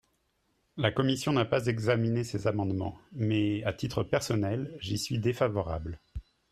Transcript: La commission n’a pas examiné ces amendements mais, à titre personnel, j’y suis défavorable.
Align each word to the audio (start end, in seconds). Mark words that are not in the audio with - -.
La 0.77 0.91
commission 0.91 1.31
n’a 1.31 1.45
pas 1.45 1.67
examiné 1.67 2.23
ces 2.23 2.47
amendements 2.47 2.97
mais, 3.11 3.63
à 3.65 3.71
titre 3.71 4.01
personnel, 4.01 4.75
j’y 4.79 4.97
suis 4.97 5.19
défavorable. 5.19 5.99